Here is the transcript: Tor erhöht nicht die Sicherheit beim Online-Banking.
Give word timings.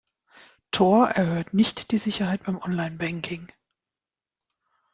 Tor 0.71 1.09
erhöht 1.09 1.53
nicht 1.53 1.91
die 1.91 1.99
Sicherheit 1.99 2.41
beim 2.45 2.57
Online-Banking. 2.57 3.51